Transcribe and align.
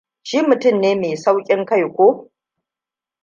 Shi 0.27 0.41
mutum 0.41 0.81
ne 0.81 0.95
mai 0.95 1.17
sauƙin 1.17 1.65
kai, 1.65 1.89
ko. 1.95 2.31